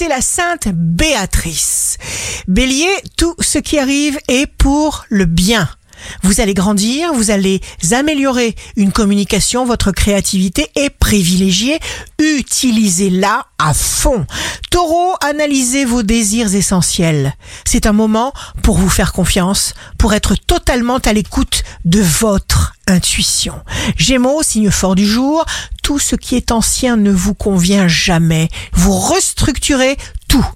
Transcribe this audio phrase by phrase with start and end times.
[0.00, 1.98] c'est la sainte Béatrice.
[2.48, 5.68] Bélier, tout ce qui arrive est pour le bien.
[6.22, 7.60] Vous allez grandir, vous allez
[7.90, 11.78] améliorer une communication, votre créativité est privilégiée.
[12.18, 14.26] Utilisez-la à fond.
[14.70, 17.34] Taureau, analysez vos désirs essentiels.
[17.66, 18.32] C'est un moment
[18.62, 23.54] pour vous faire confiance, pour être totalement à l'écoute de votre intuition.
[23.96, 25.44] Gémeaux, signe fort du jour,
[25.90, 28.48] tout ce qui est ancien ne vous convient jamais.
[28.72, 29.96] Vous restructurez
[30.28, 30.46] tout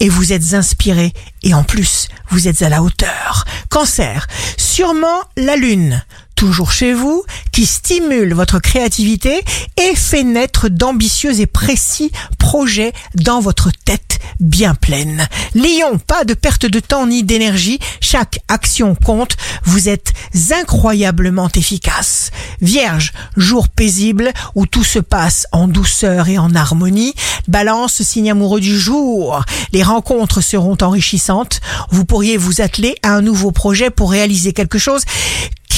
[0.00, 3.44] et vous êtes inspiré et en plus vous êtes à la hauteur.
[3.68, 6.02] Cancer, sûrement la lune
[6.38, 9.42] toujours chez vous, qui stimule votre créativité
[9.76, 15.26] et fait naître d'ambitieux et précis projets dans votre tête bien pleine.
[15.56, 20.12] Lion, pas de perte de temps ni d'énergie, chaque action compte, vous êtes
[20.52, 22.30] incroyablement efficace.
[22.60, 27.14] Vierge, jour paisible où tout se passe en douceur et en harmonie.
[27.48, 29.42] Balance, signe amoureux du jour.
[29.72, 31.60] Les rencontres seront enrichissantes.
[31.90, 35.02] Vous pourriez vous atteler à un nouveau projet pour réaliser quelque chose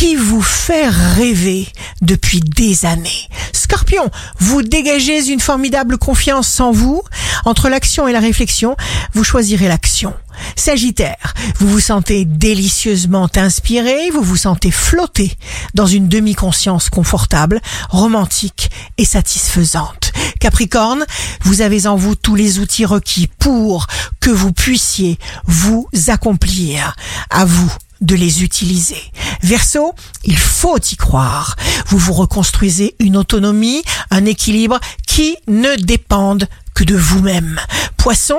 [0.00, 1.68] qui vous fait rêver
[2.00, 3.28] depuis des années.
[3.52, 7.02] Scorpion, vous dégagez une formidable confiance en vous.
[7.44, 8.78] Entre l'action et la réflexion,
[9.12, 10.14] vous choisirez l'action.
[10.56, 15.36] Sagittaire, vous vous sentez délicieusement inspiré, vous vous sentez flotter
[15.74, 20.12] dans une demi-conscience confortable, romantique et satisfaisante.
[20.40, 21.04] Capricorne,
[21.42, 23.86] vous avez en vous tous les outils requis pour
[24.18, 26.96] que vous puissiez vous accomplir.
[27.28, 27.70] À vous
[28.00, 29.00] de les utiliser.
[29.42, 31.56] Verseau, il faut y croire.
[31.86, 37.60] Vous vous reconstruisez une autonomie, un équilibre qui ne dépendent que de vous-même.
[37.96, 38.38] Poisson,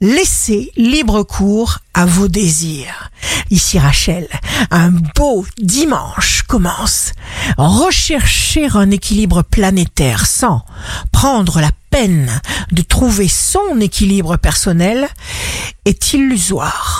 [0.00, 3.10] laissez libre cours à vos désirs.
[3.50, 4.28] Ici Rachel,
[4.70, 7.12] un beau dimanche commence.
[7.56, 10.64] Rechercher un équilibre planétaire sans
[11.10, 15.08] prendre la peine de trouver son équilibre personnel
[15.84, 16.98] est illusoire.